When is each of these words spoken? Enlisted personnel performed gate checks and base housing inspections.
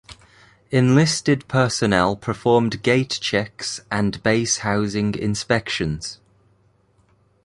Enlisted 0.71 1.47
personnel 1.47 2.15
performed 2.15 2.81
gate 2.81 3.19
checks 3.21 3.81
and 3.91 4.23
base 4.23 4.57
housing 4.65 5.13
inspections. 5.13 6.17